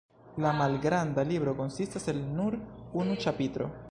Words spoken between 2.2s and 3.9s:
nur unu ĉapitro.